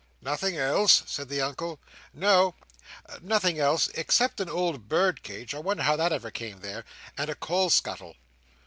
"Nothing 0.23 0.57
else?" 0.57 1.03
said 1.05 1.29
the 1.29 1.41
Uncle. 1.41 1.79
"No, 2.11 2.55
nothing 3.21 3.59
else, 3.59 3.87
except 3.89 4.39
an 4.39 4.49
old 4.49 4.89
birdcage 4.89 5.53
(I 5.53 5.59
wonder 5.59 5.83
how 5.83 5.95
that 5.95 6.11
ever 6.11 6.31
came 6.31 6.61
there!) 6.61 6.85
and 7.19 7.29
a 7.29 7.35
coal 7.35 7.69
scuttle." 7.69 8.15